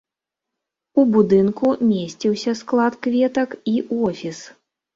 [1.01, 3.77] У будынку месціўся склад кветак і
[4.11, 4.45] офіс.